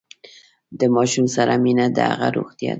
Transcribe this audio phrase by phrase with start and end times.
[0.79, 2.69] د ماشوم سره مینه د هغه روغتیا ده۔